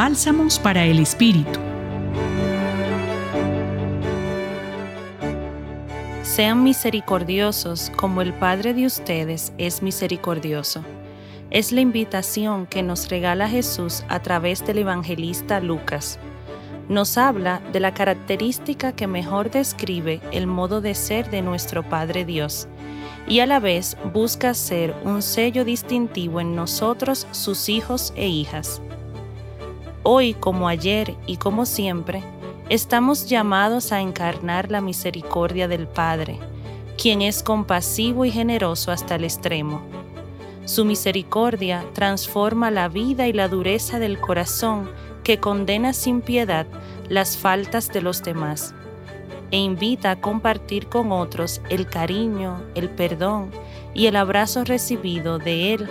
[0.00, 1.58] Bálsamos para el Espíritu.
[6.22, 10.84] Sean misericordiosos como el Padre de ustedes es misericordioso.
[11.50, 16.20] Es la invitación que nos regala Jesús a través del evangelista Lucas.
[16.88, 22.24] Nos habla de la característica que mejor describe el modo de ser de nuestro Padre
[22.24, 22.68] Dios
[23.26, 28.80] y a la vez busca ser un sello distintivo en nosotros, sus hijos e hijas.
[30.10, 32.22] Hoy, como ayer y como siempre,
[32.70, 36.38] estamos llamados a encarnar la misericordia del Padre,
[36.96, 39.82] quien es compasivo y generoso hasta el extremo.
[40.64, 44.90] Su misericordia transforma la vida y la dureza del corazón
[45.24, 46.66] que condena sin piedad
[47.10, 48.74] las faltas de los demás
[49.50, 53.50] e invita a compartir con otros el cariño, el perdón
[53.92, 55.90] y el abrazo recibido de Él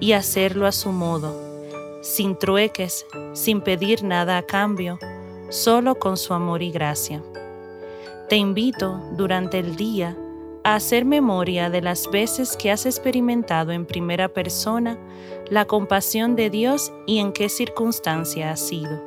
[0.00, 1.51] y hacerlo a su modo,
[2.02, 4.98] sin trueques, sin pedir nada a cambio,
[5.48, 7.22] solo con su amor y gracia.
[8.28, 10.14] Te invito durante el día
[10.64, 14.98] a hacer memoria de las veces que has experimentado en primera persona
[15.48, 19.02] la compasión de Dios y en qué circunstancia ha sido.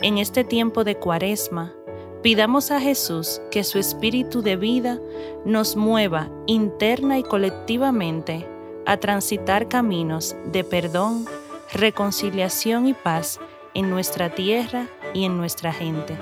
[0.00, 1.74] En este tiempo de cuaresma,
[2.22, 5.00] Pidamos a Jesús que su espíritu de vida
[5.46, 8.46] nos mueva interna y colectivamente
[8.84, 11.24] a transitar caminos de perdón,
[11.72, 13.40] reconciliación y paz
[13.74, 16.16] en nuestra tierra y en nuestra gente,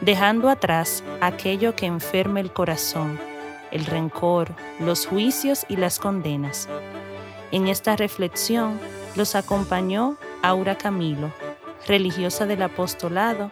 [0.00, 3.18] dejando atrás aquello que enferme el corazón,
[3.70, 6.68] el rencor, los juicios y las condenas.
[7.50, 8.78] En esta reflexión
[9.16, 11.32] los acompañó Aura Camilo
[11.86, 13.50] religiosa del apostolado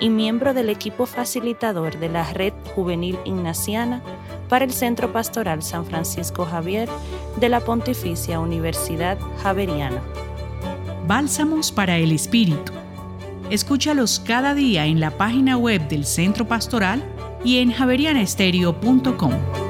[0.00, 4.02] y miembro del equipo facilitador de la Red Juvenil Ignaciana
[4.48, 6.88] para el Centro Pastoral San Francisco Javier
[7.36, 10.02] de la Pontificia Universidad Javeriana.
[11.06, 12.72] Bálsamos para el Espíritu.
[13.50, 17.02] Escúchalos cada día en la página web del Centro Pastoral
[17.44, 19.61] y en javerianestereo.com.